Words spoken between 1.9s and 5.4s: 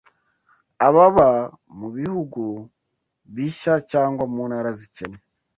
bihugu bishya cyangwa mu ntara zikennye